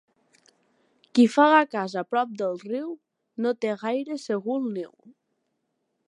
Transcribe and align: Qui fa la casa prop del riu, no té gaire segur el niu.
Qui 1.17 1.25
fa 1.33 1.43
la 1.55 1.59
casa 1.75 2.03
prop 2.13 2.31
del 2.41 2.57
riu, 2.69 2.87
no 3.45 3.51
té 3.65 3.75
gaire 3.83 4.17
segur 4.23 4.55
el 4.63 4.65
niu. 4.79 4.97